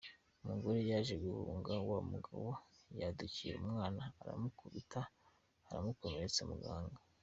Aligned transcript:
Umugore 0.43 0.79
yaje 0.91 1.13
guhunga, 1.23 1.71
wa 1.89 1.99
mugabo 2.11 2.47
yadukira 2.99 3.55
umwana 3.63 4.03
aramukubita 4.23 5.01
amukomeretsa 5.75 6.41
mu 6.49 6.57
gahanga. 6.63 6.97